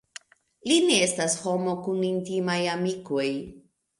Li 0.69 0.77
ne 0.85 0.95
estas 1.07 1.35
homo 1.43 1.77
kun 1.87 2.01
intimaj 2.09 2.57
amikoj. 2.79 3.29